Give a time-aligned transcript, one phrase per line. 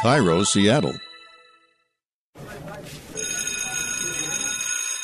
[0.00, 0.94] KIRO, Seattle.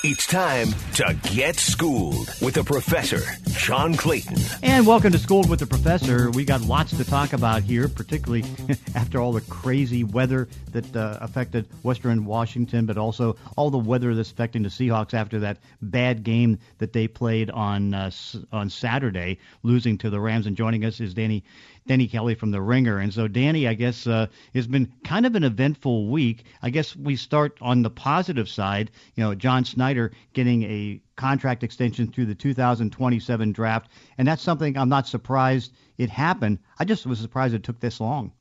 [0.02, 3.20] It's time to get schooled with the professor,
[3.50, 4.38] John Clayton.
[4.62, 6.30] And welcome to Schooled with the Professor.
[6.30, 8.44] We got lots to talk about here, particularly
[8.94, 14.14] after all the crazy weather that uh, affected Western Washington, but also all the weather
[14.14, 18.10] that's affecting the Seahawks after that bad game that they played on uh,
[18.50, 20.46] on Saturday, losing to the Rams.
[20.46, 21.42] And joining us is Danny
[21.86, 22.98] Danny Kelly from The Ringer.
[22.98, 26.44] And so, Danny, I guess uh, it's been kind of an eventful week.
[26.62, 28.90] I guess we start on the positive side.
[29.14, 34.76] You know, John Schneider getting a contract extension through the 2027 draft, and that's something
[34.76, 36.58] I'm not surprised it happened.
[36.78, 38.32] I just was surprised it took this long.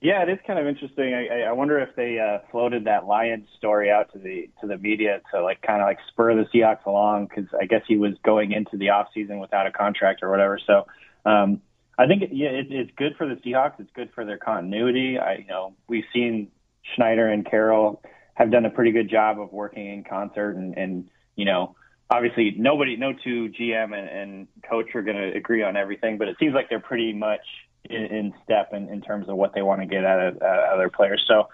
[0.00, 1.14] Yeah, it is kind of interesting.
[1.14, 4.78] I, I wonder if they uh, floated that Lions story out to the to the
[4.78, 8.14] media to like kind of like spur the Seahawks along because I guess he was
[8.24, 10.58] going into the off season without a contract or whatever.
[10.66, 10.86] So
[11.24, 11.60] um,
[11.98, 13.78] I think yeah, it, it's good for the Seahawks.
[13.78, 15.18] It's good for their continuity.
[15.18, 16.50] I, you know, we've seen
[16.94, 18.02] Schneider and Carroll
[18.34, 21.76] have done a pretty good job of working in concert, and, and you know,
[22.10, 26.28] obviously nobody, no two GM and, and coach are going to agree on everything, but
[26.28, 27.44] it seems like they're pretty much
[27.84, 30.72] in, in step in, in terms of what they want to get out of, out
[30.72, 31.24] of their players.
[31.26, 31.48] So.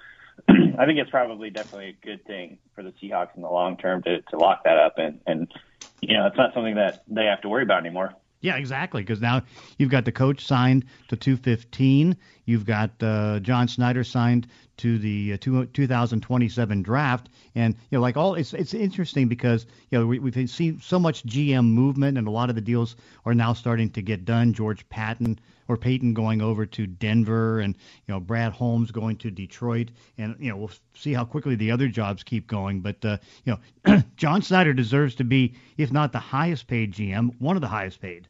[0.48, 4.04] I think it's probably definitely a good thing for the Seahawks in the long term
[4.04, 5.52] to, to lock that up, and, and
[6.00, 8.14] you know it's not something that they have to worry about anymore.
[8.40, 9.02] Yeah, exactly.
[9.02, 9.42] Because now
[9.78, 12.16] you've got the coach signed to 215.
[12.44, 14.46] You've got uh, John Schneider signed
[14.78, 19.66] to the uh, two, 2027 draft, and you know, like all, it's it's interesting because
[19.90, 22.96] you know we, we've seen so much GM movement, and a lot of the deals
[23.24, 24.52] are now starting to get done.
[24.52, 27.76] George Patton or Paton going over to Denver, and
[28.06, 31.70] you know Brad Holmes going to Detroit, and you know we'll see how quickly the
[31.70, 32.80] other jobs keep going.
[32.80, 37.30] But uh, you know, John Schneider deserves to be, if not the highest paid GM,
[37.38, 38.28] one of the highest paid.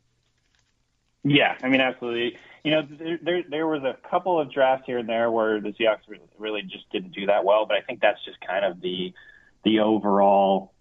[1.25, 2.37] Yeah, I mean, absolutely.
[2.65, 5.71] You know, there, there there was a couple of drafts here and there where the
[5.71, 6.01] Seahawks
[6.39, 9.13] really just didn't do that well, but I think that's just kind of the
[9.65, 10.73] the overall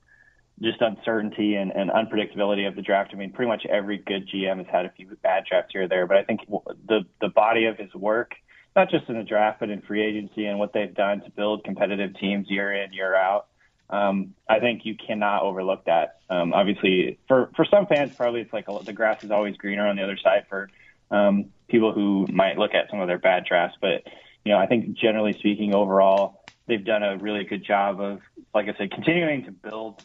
[0.62, 3.12] just uncertainty and, and unpredictability of the draft.
[3.14, 5.88] I mean, pretty much every good GM has had a few bad drafts here or
[5.88, 8.34] there, but I think the the body of his work,
[8.76, 11.64] not just in the draft but in free agency and what they've done to build
[11.64, 13.48] competitive teams year in year out,
[13.90, 16.20] um, I think you cannot overlook that.
[16.30, 19.88] Um, obviously, for for some fans, probably it's like a, the grass is always greener
[19.88, 20.70] on the other side for
[21.12, 24.04] um, people who might look at some of their bad drafts, but
[24.44, 28.20] you know, I think generally speaking, overall, they've done a really good job of,
[28.54, 29.96] like I said, continuing to build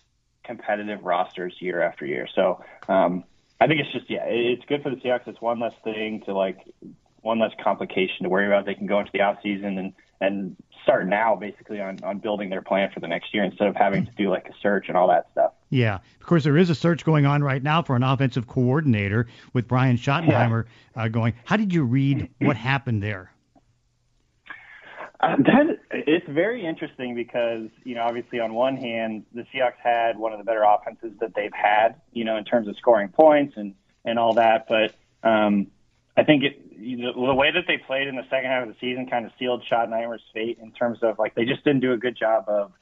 [0.44, 2.26] competitive rosters year after year.
[2.34, 3.24] So um,
[3.60, 5.28] I think it's just yeah, it's good for the Seahawks.
[5.28, 6.58] It's one less thing to like
[7.20, 8.66] one less complication to worry about.
[8.66, 9.92] They can go into the off season and
[10.22, 13.76] and start now basically on, on building their plan for the next year instead of
[13.76, 15.52] having to do like a search and all that stuff.
[15.70, 15.98] Yeah.
[16.20, 19.66] Of course, there is a search going on right now for an offensive coordinator with
[19.66, 20.64] Brian Schottenheimer
[20.96, 21.02] yeah.
[21.02, 21.34] uh, going.
[21.44, 23.32] How did you read what happened there?
[25.20, 30.18] Uh, that it's very interesting because you know obviously on one hand the Seahawks had
[30.18, 33.54] one of the better offenses that they've had you know in terms of scoring points
[33.56, 33.74] and
[34.04, 35.68] and all that, but um,
[36.16, 38.76] I think it know, the way that they played in the second half of the
[38.80, 41.96] season kind of sealed Schottenheimer's fate in terms of like they just didn't do a
[41.96, 42.72] good job of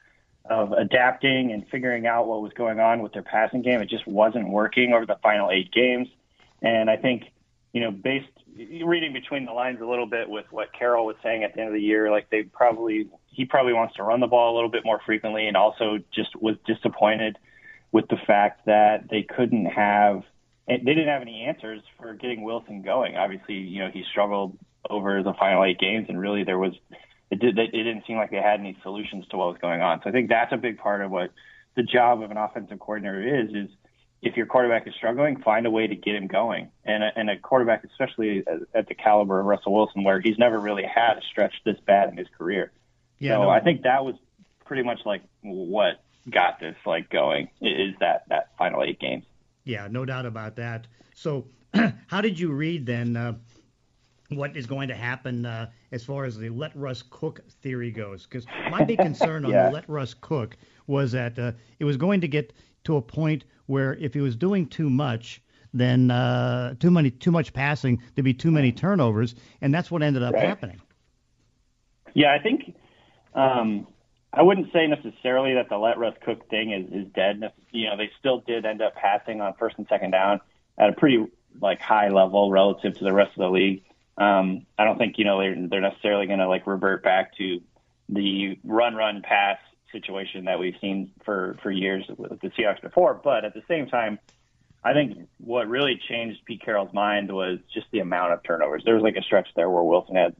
[0.45, 3.79] of adapting and figuring out what was going on with their passing game.
[3.79, 6.07] It just wasn't working over the final eight games,
[6.61, 7.25] and I think
[7.73, 8.27] you know based
[8.83, 11.69] reading between the lines a little bit with what Carroll was saying at the end
[11.69, 14.69] of the year, like they probably he probably wants to run the ball a little
[14.69, 17.37] bit more frequently, and also just was disappointed
[17.91, 20.23] with the fact that they couldn't have
[20.67, 23.15] they didn't have any answers for getting Wilson going.
[23.15, 24.57] Obviously, you know he struggled
[24.89, 26.73] over the final eight games, and really there was
[27.29, 30.01] it did it didn't seem like they had any solutions to what was going on.
[30.03, 31.31] So I think that's a big part of what
[31.75, 33.69] the job of an offensive coordinator is is
[34.21, 36.69] if your quarterback is struggling, find a way to get him going.
[36.85, 40.59] And a, and a quarterback, especially at the caliber of Russell Wilson, where he's never
[40.59, 42.71] really had a stretch this bad in his career.
[43.17, 43.49] Yeah, so no.
[43.49, 44.15] I think that was
[44.65, 49.23] pretty much like what got this like going is that that final eight games.
[49.63, 50.87] Yeah, no doubt about that.
[51.13, 51.47] So,
[52.07, 53.15] how did you read then?
[53.15, 53.33] Uh,
[54.29, 58.25] what is going to happen uh, as far as the let Russ cook theory goes?
[58.25, 60.57] Because my big concern on the let Russ cook
[60.87, 62.53] was that uh, it was going to get
[62.85, 65.41] to a point where if he was doing too much,
[65.73, 70.01] then uh, too many too much passing, there'd be too many turnovers, and that's what
[70.01, 70.43] ended up right.
[70.43, 70.81] happening.
[72.13, 72.75] Yeah, I think
[73.33, 73.87] um,
[74.33, 77.41] I wouldn't say necessarily that the let Russ cook thing is, is dead.
[77.71, 80.39] You know, they still did end up passing on first and second down
[80.77, 81.25] at a pretty
[81.59, 83.83] like high level relative to the rest of the league.
[84.17, 87.61] Um, I don't think you know they're, they're necessarily going to like revert back to
[88.07, 89.57] the run run pass
[89.91, 93.19] situation that we've seen for for years with the Seahawks before.
[93.21, 94.17] But at the same time,
[94.83, 98.83] I think what really changed Pete Carroll's mind was just the amount of turnovers.
[98.85, 100.35] There was like a stretch there where Wilson had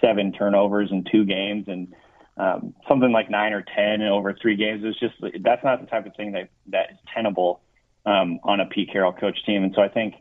[0.00, 1.92] seven turnovers in two games and
[2.36, 4.82] um, something like nine or ten over three games.
[4.84, 7.60] It's just that's not the type of thing that that is tenable
[8.06, 9.62] um, on a Pete Carroll coach team.
[9.64, 10.14] And so I think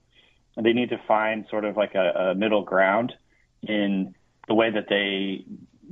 [0.62, 3.14] they need to find sort of like a, a middle ground
[3.64, 4.14] in
[4.48, 5.46] the way that they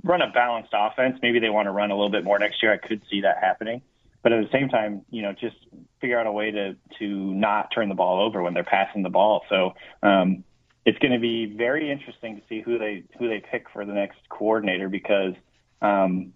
[0.04, 1.18] run a balanced offense.
[1.22, 2.74] Maybe they want to run a little bit more next year.
[2.74, 3.82] I could see that happening.
[4.22, 5.56] But at the same time, you know, just
[6.02, 9.10] figure out a way to to not turn the ball over when they're passing the
[9.10, 9.44] ball.
[9.50, 10.44] So um,
[10.86, 13.94] it's going to be very interesting to see who they who they pick for the
[13.94, 15.34] next coordinator because
[15.82, 16.34] um,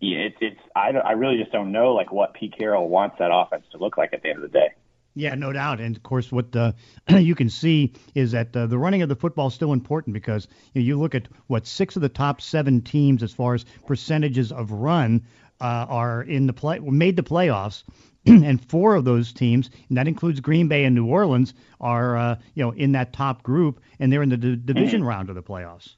[0.00, 3.30] yeah, it, it's I, I really just don't know like what Pete Carroll wants that
[3.32, 4.68] offense to look like at the end of the day.
[5.14, 5.80] Yeah, no doubt.
[5.80, 6.72] And of course, what uh,
[7.08, 10.48] you can see is that uh, the running of the football is still important because
[10.72, 13.64] you, know, you look at what six of the top seven teams as far as
[13.86, 15.22] percentages of run
[15.60, 17.84] uh, are in the play made the playoffs,
[18.26, 22.36] and four of those teams, and that includes Green Bay and New Orleans, are uh,
[22.54, 25.08] you know in that top group, and they're in the d- division mm-hmm.
[25.08, 25.96] round of the playoffs.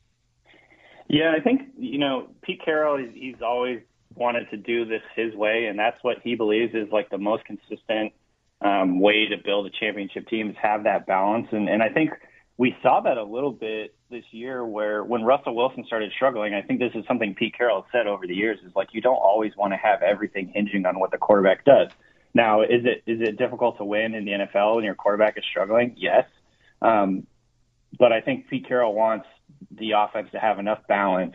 [1.09, 2.99] Yeah, I think you know Pete Carroll.
[2.99, 3.81] He's, he's always
[4.15, 7.45] wanted to do this his way, and that's what he believes is like the most
[7.45, 8.13] consistent
[8.61, 11.49] um, way to build a championship team is have that balance.
[11.51, 12.11] And, and I think
[12.57, 16.63] we saw that a little bit this year where when Russell Wilson started struggling, I
[16.63, 19.53] think this is something Pete Carroll said over the years is like you don't always
[19.57, 21.89] want to have everything hinging on what the quarterback does.
[22.33, 25.45] Now, is it is it difficult to win in the NFL when your quarterback is
[25.49, 25.95] struggling?
[25.97, 26.27] Yes.
[26.83, 27.27] Um,
[27.97, 29.27] but I think Pete Carroll wants
[29.71, 31.35] the offense to have enough balance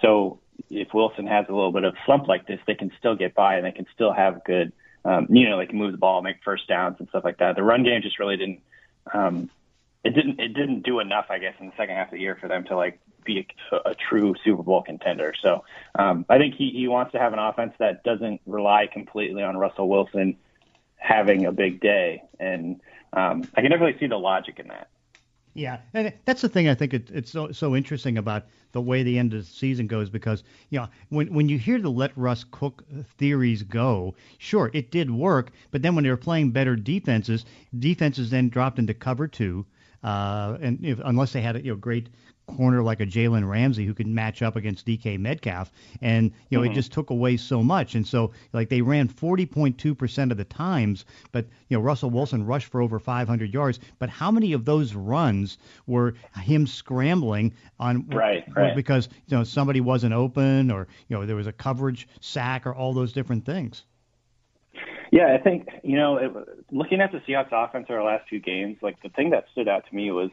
[0.00, 3.34] so if Wilson has a little bit of slump like this, they can still get
[3.34, 4.72] by and they can still have good
[5.04, 7.56] um, you know, like move the ball, make first downs and stuff like that.
[7.56, 8.60] The run game just really didn't,
[9.12, 9.50] um,
[10.04, 12.36] it didn't, it didn't do enough, I guess, in the second half of the year
[12.40, 15.34] for them to like be a, a true Super Bowl contender.
[15.40, 15.64] So
[15.98, 19.56] um, I think he, he wants to have an offense that doesn't rely completely on
[19.56, 20.36] Russell Wilson
[20.96, 22.80] having a big day, and
[23.14, 24.88] um, I can definitely see the logic in that.
[25.54, 29.02] Yeah, and that's the thing I think it, it's so so interesting about the way
[29.02, 32.16] the end of the season goes because you know when when you hear the let
[32.16, 32.84] Russ cook
[33.18, 37.44] theories go, sure it did work, but then when they were playing better defenses,
[37.76, 39.66] defenses then dropped into cover two,
[40.02, 42.08] uh, and if, unless they had a you know great
[42.56, 46.64] corner like a Jalen Ramsey who could match up against DK Metcalf, and you know
[46.64, 46.72] mm-hmm.
[46.72, 47.94] it just took away so much.
[47.94, 52.46] And so like they ran 40.2 percent of the times, but you know Russell Wilson
[52.46, 53.78] rushed for over 500 yards.
[53.98, 58.74] But how many of those runs were him scrambling on right, right.
[58.74, 62.74] because you know somebody wasn't open or you know there was a coverage sack or
[62.74, 63.84] all those different things.
[65.10, 66.32] Yeah, I think you know, it,
[66.70, 69.68] looking at the Seahawks offense over the last few games, like the thing that stood
[69.68, 70.30] out to me was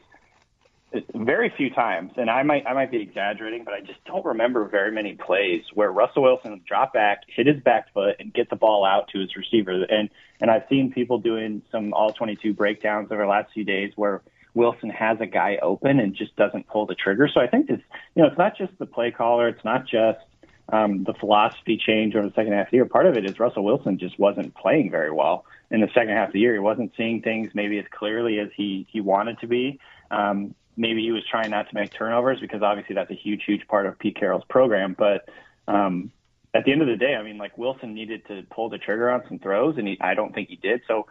[1.14, 4.66] very few times, and I might I might be exaggerating, but I just don't remember
[4.68, 8.56] very many plays where Russell Wilson drop back, hit his back foot, and get the
[8.56, 9.84] ball out to his receiver.
[9.84, 10.08] And
[10.40, 14.22] and I've seen people doing some all 22 breakdowns over the last few days where
[14.54, 17.28] Wilson has a guy open and just doesn't pull the trigger.
[17.32, 17.82] So I think it's
[18.14, 20.20] you know it's not just the play caller, it's not just
[20.70, 22.84] um, the philosophy change over the second half of the year.
[22.84, 26.28] Part of it is Russell Wilson just wasn't playing very well in the second half
[26.28, 26.52] of the year.
[26.52, 29.80] He wasn't seeing things maybe as clearly as he he wanted to be.
[30.10, 33.66] Um, maybe he was trying not to make turnovers because obviously that's a huge, huge
[33.66, 34.94] part of Pete Carroll's program.
[34.96, 35.28] But
[35.66, 36.12] um,
[36.54, 39.10] at the end of the day, I mean, like Wilson needed to pull the trigger
[39.10, 40.82] on some throws, and he, I don't think he did.
[40.86, 41.06] So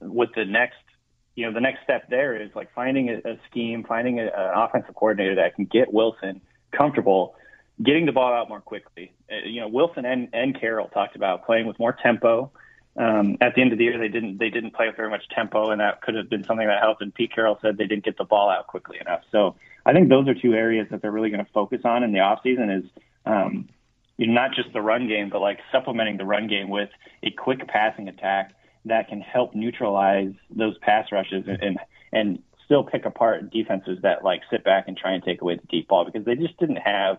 [0.00, 0.76] with the next,
[1.34, 4.94] you know, the next step there is like finding a, a scheme, finding an offensive
[4.94, 6.40] coordinator that can get Wilson
[6.72, 7.36] comfortable
[7.82, 9.12] getting the ball out more quickly.
[9.30, 12.50] Uh, you know, Wilson and, and Carroll talked about playing with more tempo
[12.96, 15.26] um, at the end of the year, they didn't they didn't play with very much
[15.34, 17.00] tempo, and that could have been something that helped.
[17.00, 19.22] And Pete Carroll said they didn't get the ball out quickly enough.
[19.30, 22.12] So I think those are two areas that they're really going to focus on in
[22.12, 22.90] the offseason is
[23.24, 23.68] um,
[24.18, 26.90] you know, not just the run game, but like supplementing the run game with
[27.22, 28.52] a quick passing attack
[28.84, 31.78] that can help neutralize those pass rushes and and,
[32.12, 35.66] and still pick apart defenses that like sit back and try and take away the
[35.68, 37.16] deep ball because they just didn't have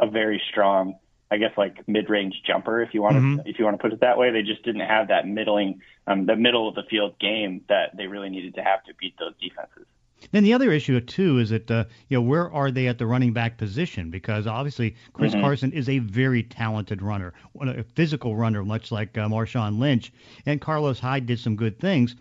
[0.00, 0.94] a very strong
[1.30, 3.48] I guess like mid-range jumper, if you want to mm-hmm.
[3.48, 4.30] if you want to put it that way.
[4.30, 8.06] They just didn't have that middling, um, the middle of the field game that they
[8.06, 9.86] really needed to have to beat those defenses.
[10.32, 13.06] Then the other issue too is that uh, you know where are they at the
[13.06, 14.10] running back position?
[14.10, 15.42] Because obviously Chris mm-hmm.
[15.42, 20.12] Carson is a very talented runner, a physical runner, much like uh, Marshawn Lynch,
[20.46, 22.16] and Carlos Hyde did some good things,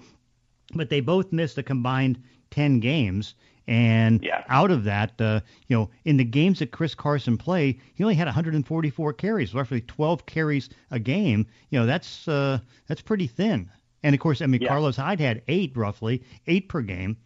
[0.74, 3.36] but they both missed a combined 10 games
[3.68, 4.44] and yeah.
[4.48, 8.16] out of that, uh, you know, in the games that Chris Carson played, he only
[8.16, 11.46] had 144 carries, roughly 12 carries a game.
[11.70, 13.70] You know, that's uh, that's pretty thin.
[14.04, 14.70] And of course, I mean, yeah.
[14.70, 17.18] Carlos Hyde had eight roughly, eight per game.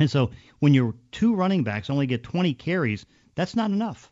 [0.00, 4.10] And so when your two running backs only get 20 carries, that's not enough.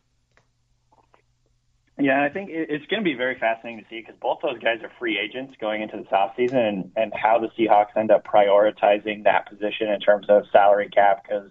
[2.00, 4.78] Yeah, I think it's going to be very fascinating to see because both those guys
[4.82, 9.24] are free agents going into the offseason and, and how the Seahawks end up prioritizing
[9.24, 11.50] that position in terms of salary cap because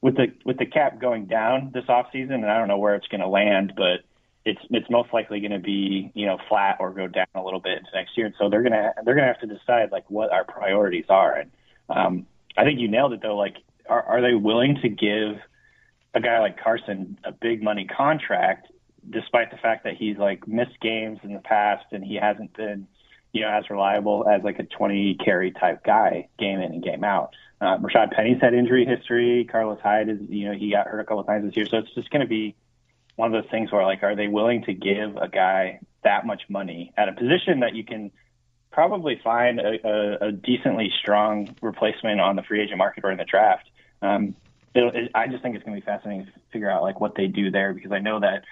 [0.00, 3.06] with the with the cap going down this offseason, and I don't know where it's
[3.06, 4.00] going to land, but
[4.44, 7.60] it's it's most likely going to be you know flat or go down a little
[7.60, 8.26] bit into next year.
[8.26, 11.34] And so they're gonna they're gonna have to decide like what our priorities are.
[11.34, 11.50] And
[11.88, 13.36] um, I think you nailed it though.
[13.36, 13.56] Like,
[13.88, 15.40] are are they willing to give
[16.14, 18.68] a guy like Carson a big money contract,
[19.08, 22.86] despite the fact that he's like missed games in the past and he hasn't been
[23.32, 27.04] you know as reliable as like a 20 carry type guy game in and game
[27.04, 27.34] out.
[27.60, 29.44] Uh, Rashaad Penny's had injury history.
[29.44, 31.66] Carlos Hyde is, you know, he got hurt a couple of times this year.
[31.66, 32.54] So it's just going to be
[33.16, 36.42] one of those things where, like, are they willing to give a guy that much
[36.48, 38.12] money at a position that you can
[38.70, 43.18] probably find a, a, a decently strong replacement on the free agent market or in
[43.18, 43.68] the draft?
[44.02, 44.36] Um,
[44.74, 47.26] it, I just think it's going to be fascinating to figure out like what they
[47.26, 48.44] do there because I know that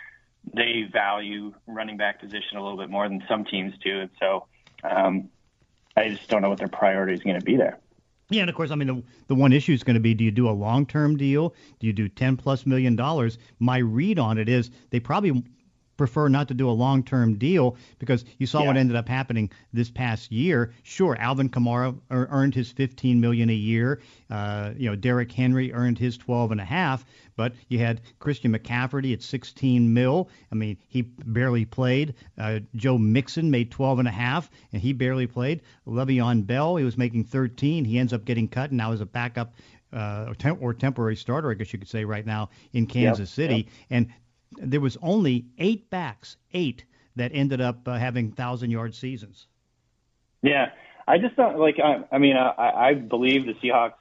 [0.54, 4.46] they value running back position a little bit more than some teams do, and so
[4.84, 5.28] um,
[5.96, 7.78] I just don't know what their priority is going to be there.
[8.28, 10.24] Yeah, and of course, I mean, the, the one issue is going to be do
[10.24, 11.54] you do a long term deal?
[11.78, 13.38] Do you do 10 plus million dollars?
[13.60, 15.44] My read on it is they probably
[15.96, 18.68] prefer not to do a long term deal because you saw yeah.
[18.68, 20.72] what ended up happening this past year.
[20.82, 24.00] Sure, Alvin Kamara earned his 15 million a year.
[24.30, 27.04] Uh, you know, Derrick Henry earned his 12 and a half,
[27.36, 30.28] but you had Christian McCaffrey at 16 mil.
[30.50, 32.14] I mean, he barely played.
[32.38, 35.62] Uh, Joe Mixon made 12 and a half, and he barely played.
[35.86, 37.84] Le'Veon Bell, he was making 13.
[37.84, 39.54] He ends up getting cut, and now is a backup
[39.92, 43.56] uh, or, temporary starter, I guess you could say, right now in Kansas yep, City.
[43.56, 43.66] Yep.
[43.90, 44.08] And
[44.52, 46.84] there was only eight backs, eight
[47.16, 49.46] that ended up uh, having thousand yard seasons.
[50.42, 50.70] Yeah,
[51.08, 51.76] I just don't like.
[51.82, 53.94] I, I mean, I, I believe the Seahawks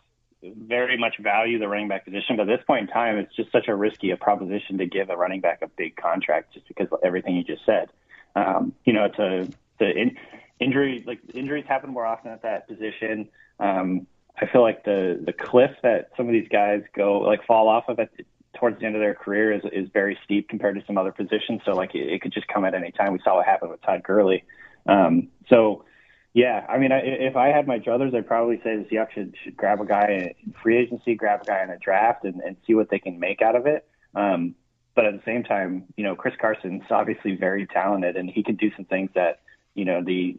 [0.43, 3.51] very much value the running back position, but at this point in time, it's just
[3.51, 6.87] such a risky a proposition to give a running back a big contract just because
[6.91, 7.89] of everything you just said.
[8.35, 9.49] Um, you know, it's a
[9.79, 10.17] the in,
[10.59, 13.29] injury like injuries happen more often at that position.
[13.59, 14.07] Um,
[14.39, 17.85] I feel like the the cliff that some of these guys go like fall off
[17.87, 18.09] of at
[18.55, 21.61] towards the end of their career is is very steep compared to some other positions.
[21.65, 23.13] So like it, it could just come at any time.
[23.13, 24.43] We saw what happened with Todd Gurley.
[24.87, 25.85] Um, so
[26.33, 29.35] yeah, I mean, I, if I had my druthers, I'd probably say the Seahawks should,
[29.41, 32.57] should grab a guy in free agency, grab a guy in a draft, and, and
[32.67, 33.87] see what they can make out of it.
[34.13, 34.55] Um,
[34.95, 38.55] but at the same time, you know, Chris Carson's obviously very talented, and he can
[38.55, 39.41] do some things that
[39.75, 40.37] you know the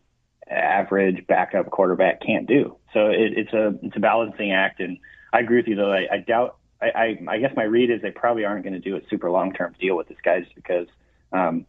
[0.50, 2.76] average backup quarterback can't do.
[2.92, 4.98] So it, it's a it's a balancing act, and
[5.32, 5.92] I agree with you though.
[5.92, 8.80] I, I doubt I, I, I guess my read is they probably aren't going to
[8.80, 10.86] do a super long term deal with this guy just because
[11.32, 11.66] um,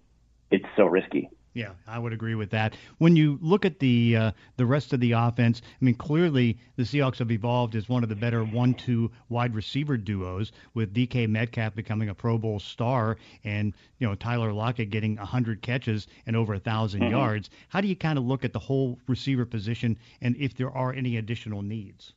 [0.51, 1.29] it's so risky.
[1.57, 2.75] Yeah, I would agree with that.
[2.99, 6.83] When you look at the uh, the rest of the offense, I mean, clearly the
[6.83, 11.73] Seahawks have evolved as one of the better one-two wide receiver duos, with DK Metcalf
[11.73, 16.53] becoming a Pro Bowl star, and you know Tyler Lockett getting 100 catches and over
[16.53, 17.09] a 1000 mm-hmm.
[17.09, 17.49] yards.
[17.69, 20.93] How do you kind of look at the whole receiver position, and if there are
[20.93, 22.13] any additional needs?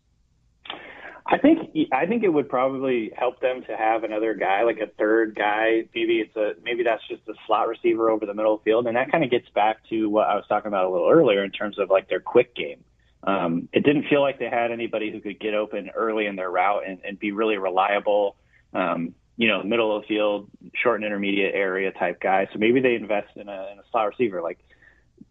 [1.32, 4.88] I think I think it would probably help them to have another guy, like a
[4.98, 5.84] third guy.
[5.94, 9.12] Maybe it's a maybe that's just a slot receiver over the middle field, and that
[9.12, 11.78] kind of gets back to what I was talking about a little earlier in terms
[11.78, 12.82] of like their quick game.
[13.22, 16.50] Um, it didn't feel like they had anybody who could get open early in their
[16.50, 18.36] route and, and be really reliable.
[18.72, 22.48] Um, you know, middle of the field, short and intermediate area type guy.
[22.52, 24.42] So maybe they invest in a, in a slot receiver.
[24.42, 24.58] Like,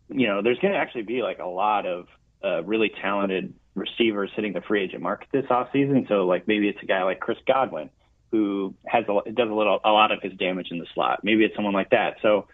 [0.08, 2.08] you know, there's going to actually be like a lot of
[2.44, 6.08] uh, really talented receivers hitting the free agent market this offseason.
[6.08, 7.90] So like maybe it's a guy like Chris Godwin
[8.32, 11.22] who has a, does a little a lot of his damage in the slot.
[11.24, 12.18] Maybe it's someone like that.
[12.22, 12.48] So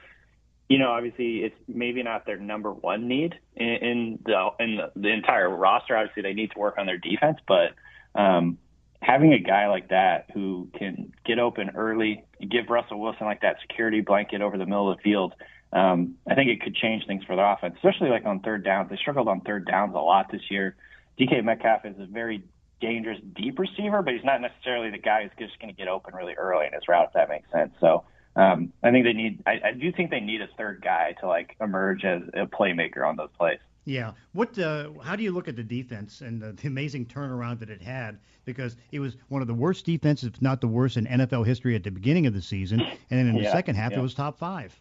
[0.68, 4.92] you know, obviously it's maybe not their number one need in, in the in the,
[4.96, 5.96] the entire roster.
[5.96, 7.74] Obviously they need to work on their defense, but
[8.20, 8.58] um,
[9.02, 13.58] having a guy like that who can get open early, give Russell Wilson like that
[13.62, 15.34] security blanket over the middle of the field.
[15.72, 18.90] Um, I think it could change things for their offense, especially like on third downs.
[18.90, 20.76] They struggled on third downs a lot this year.
[21.20, 22.44] DK Metcalf is a very
[22.82, 26.14] dangerous deep receiver, but he's not necessarily the guy who's just going to get open
[26.14, 27.72] really early in his route, if that makes sense.
[27.80, 28.04] So
[28.36, 29.42] um, I think they need.
[29.46, 33.08] I, I do think they need a third guy to like emerge as a playmaker
[33.08, 33.60] on those plays.
[33.86, 34.12] Yeah.
[34.34, 34.58] What?
[34.60, 37.82] Uh, how do you look at the defense and the, the, amazing turnaround that it
[37.82, 38.20] had?
[38.44, 41.76] Because it was one of the worst defenses, if not the worst, in NFL history
[41.76, 44.00] at the beginning of the season, and then in the second half, yeah.
[44.00, 44.78] it was top five.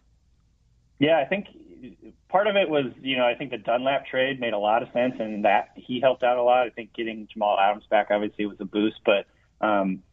[0.99, 1.47] Yeah, I think
[2.29, 4.89] part of it was, you know, I think the Dunlap trade made a lot of
[4.93, 6.65] sense, and that he helped out a lot.
[6.65, 9.25] I think getting Jamal Adams back obviously was a boost, but
[9.65, 10.03] um,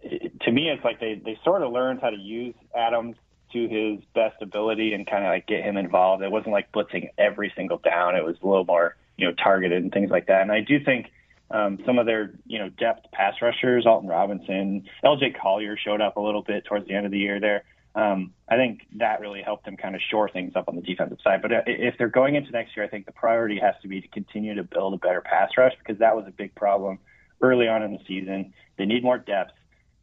[0.00, 3.16] it, to me, it's like they they sort of learned how to use Adams
[3.52, 6.22] to his best ability and kind of like get him involved.
[6.22, 9.82] It wasn't like blitzing every single down; it was a little more, you know, targeted
[9.82, 10.42] and things like that.
[10.42, 11.10] And I do think.
[11.50, 15.36] Um, some of their, you know, depth pass rushers, Alton Robinson, L.J.
[15.40, 18.56] Collier showed up a little bit towards the end of the year there um, I
[18.56, 21.42] think that really helped them kind of shore things up on the defensive side.
[21.42, 24.00] But uh, if they're going into next year, I think the priority has to be
[24.00, 26.98] to continue to build a better pass rush because that was a big problem
[27.40, 28.52] early on in the season.
[28.78, 29.52] They need more depth.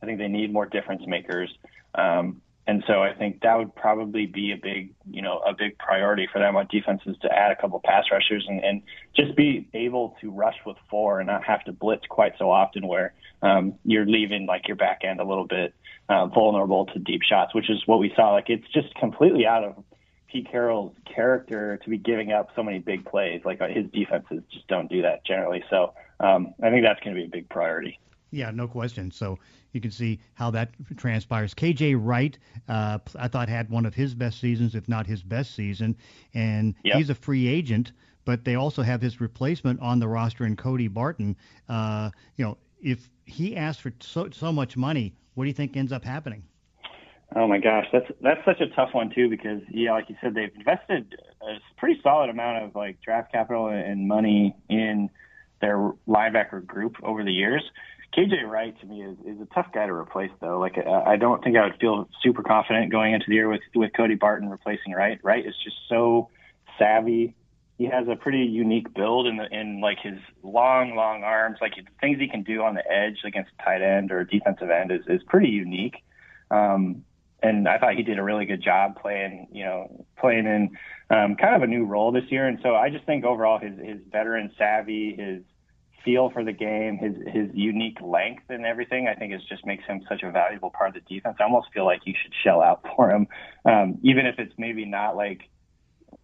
[0.01, 1.53] I think they need more difference makers.
[1.95, 5.77] Um, and so I think that would probably be a big, you know, a big
[5.77, 8.83] priority for them on defense is to add a couple pass rushers and, and
[9.15, 12.88] just be able to rush with four and not have to blitz quite so often
[12.88, 15.74] where um, you're leaving like your back end a little bit
[16.12, 18.34] uh, vulnerable to deep shots, which is what we saw.
[18.34, 19.84] Like it's just completely out of
[20.30, 23.41] Pete Carroll's character to be giving up so many big plays.
[23.46, 25.63] Like uh, his defenses just don't do that generally.
[25.70, 27.98] So um, I think that's going to be a big priority.
[28.30, 29.12] Yeah, no question.
[29.12, 29.39] So
[29.72, 31.53] you can see how that transpires.
[31.53, 32.38] KJ Wright,
[32.68, 35.96] uh, I thought had one of his best seasons, if not his best season,
[36.34, 36.98] and yep.
[36.98, 37.94] he's a free agent.
[38.24, 41.36] But they also have his replacement on the roster in Cody Barton.
[41.68, 45.76] Uh, you know, if he asks for so so much money, what do you think
[45.76, 46.44] ends up happening?
[47.34, 50.36] Oh my gosh, that's that's such a tough one too because yeah, like you said,
[50.36, 55.10] they've invested a pretty solid amount of like draft capital and money in
[55.62, 57.64] their linebacker group over the years.
[58.18, 60.60] KJ Wright to me is, is a tough guy to replace though.
[60.60, 63.92] Like I don't think I would feel super confident going into the year with with
[63.96, 65.18] Cody Barton replacing Wright.
[65.24, 66.30] Wright is just so
[66.78, 67.34] savvy.
[67.82, 71.58] He has a pretty unique build in the in like his long long arms.
[71.62, 74.92] Like the things he can do on the edge against tight end or defensive end
[74.92, 75.96] is is pretty unique.
[76.52, 77.04] Um,
[77.42, 80.78] and I thought he did a really good job playing, you know, playing in
[81.10, 82.48] um, kind of a new role this year.
[82.48, 85.42] And so I just think overall his his veteran savvy, his
[86.06, 89.86] feel for the game, his his unique length and everything, I think is just makes
[89.86, 91.38] him such a valuable part of the defense.
[91.40, 93.26] I almost feel like you should shell out for him,
[93.66, 95.50] um, even if it's maybe not like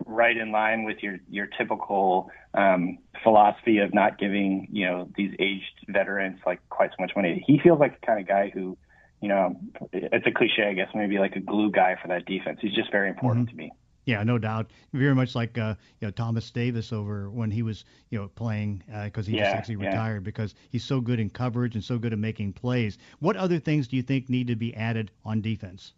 [0.07, 5.33] right in line with your your typical um, philosophy of not giving you know these
[5.39, 7.43] aged veterans like quite so much money.
[7.45, 8.77] He feels like the kind of guy who
[9.21, 9.59] you know,
[9.91, 12.59] it's a cliche, I guess, maybe like a glue guy for that defense.
[12.61, 13.57] He's just very important mm-hmm.
[13.57, 13.71] to me.
[14.05, 14.71] Yeah, no doubt.
[14.93, 18.83] Very much like uh, you know Thomas Davis over when he was you know playing
[19.03, 19.89] because uh, he yeah, just actually yeah.
[19.89, 22.97] retired because he's so good in coverage and so good at making plays.
[23.19, 25.93] What other things do you think need to be added on defense?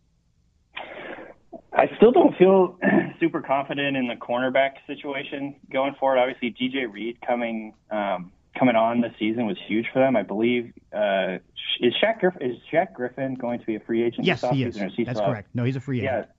[1.80, 2.78] I still don't feel
[3.22, 6.18] super confident in the cornerback situation going forward.
[6.18, 10.18] Obviously, DJ Reed coming um, coming on this season was huge for them.
[10.18, 11.38] I believe uh,
[11.80, 14.26] is Shaq Griffin, is Shaq Griffin going to be a free agent?
[14.26, 14.78] Yes, he is.
[14.96, 15.50] He That's correct.
[15.54, 16.28] No, he's a free agent.
[16.28, 16.34] Yeah.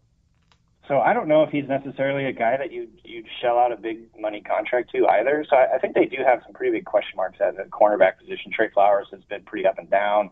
[0.89, 3.77] So I don't know if he's necessarily a guy that you you shell out a
[3.77, 5.47] big money contract to either.
[5.49, 8.19] So I, I think they do have some pretty big question marks at the cornerback
[8.19, 8.53] position.
[8.53, 10.31] Tre Flowers has been pretty up and down.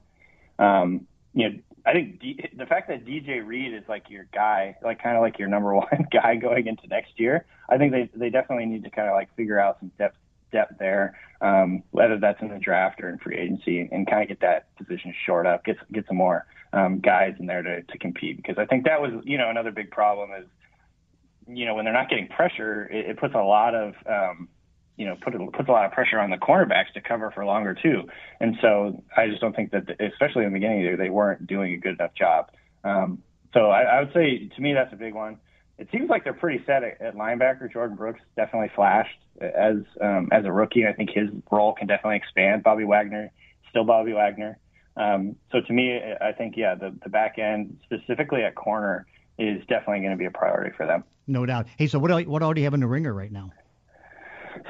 [0.59, 4.77] Um, you know, I think D, the fact that DJ Reed is like your guy,
[4.83, 8.11] like kind of like your number one guy going into next year, I think they
[8.15, 10.19] they definitely need to kind of like figure out some depth
[10.51, 14.23] depth there, um, whether that's in the draft or in free agency, and, and kind
[14.23, 17.83] of get that position short up, get get some more um, guys in there to,
[17.83, 18.37] to compete.
[18.37, 20.47] Because I think that was you know another big problem is
[21.47, 24.49] you know when they're not getting pressure, it, it puts a lot of um,
[24.99, 27.75] you know put puts a lot of pressure on the cornerbacks to cover for longer
[27.75, 28.03] too.
[28.41, 31.79] And so I just don't think that, especially in the beginning, they weren't doing a
[31.79, 32.51] good enough job.
[32.85, 33.23] Um,
[33.55, 35.39] so I, I would say to me that's a big one
[35.79, 37.73] it seems like they're pretty set at, at linebacker.
[37.73, 40.87] Jordyn Brooks definitely flashed as um, as a rookie.
[40.87, 42.65] I think his role can definitely expand.
[42.65, 43.31] Bobby Wagner,
[43.71, 44.59] still Bobby Wagner.
[44.97, 49.07] Um, so to me, I think yeah, the the back end specifically at corner
[49.39, 51.05] is definitely going to be a priority for them.
[51.29, 51.67] No doubt.
[51.77, 53.53] Hey, so what what you have in the ringer right now?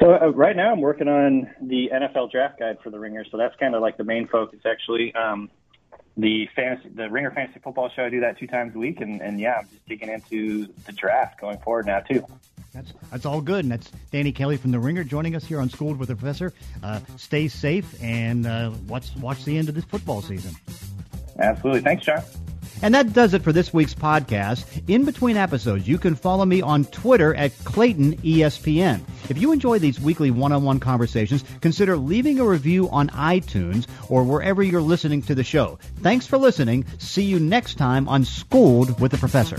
[0.01, 3.25] So uh, right now I'm working on the NFL draft guide for the ringer.
[3.31, 5.15] So that's kind of like the main focus actually.
[5.15, 5.51] Um,
[6.19, 8.05] the fantasy, the Ringer Fantasy Football Show.
[8.05, 10.93] I do that two times a week, and, and yeah, I'm just digging into the
[10.93, 12.27] draft going forward now too.
[12.75, 15.71] That's that's all good, and that's Danny Kelly from the Ringer joining us here on
[15.71, 16.53] Schooled with the Professor.
[16.83, 20.55] Uh, stay safe and uh, watch watch the end of this football season.
[21.39, 22.23] Absolutely, thanks, John.
[22.83, 24.89] And that does it for this week's podcast.
[24.89, 29.03] In between episodes, you can follow me on Twitter at Clayton ESPN.
[29.29, 34.63] If you enjoy these weekly one-on-one conversations, consider leaving a review on iTunes or wherever
[34.63, 35.79] you're listening to the show.
[36.03, 36.87] Thanks for listening.
[36.99, 39.59] See you next time on Schooled with the Professor.